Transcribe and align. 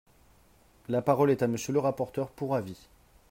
La 0.89 1.03
parole 1.03 1.29
est 1.29 1.43
à 1.43 1.47
Monsieur 1.47 1.73
le 1.73 1.79
rapporteur 1.79 2.31
pour 2.31 2.55
avis. 2.55 2.87